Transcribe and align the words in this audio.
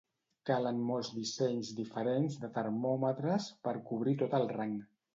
Calen 0.49 0.79
molts 0.87 1.11
dissenys 1.17 1.69
diferents 1.81 2.41
de 2.47 2.51
termòmetres 2.57 3.55
per 3.69 3.79
cobrir 3.93 4.21
tot 4.27 4.39
el 4.43 4.53
rang. 4.61 4.79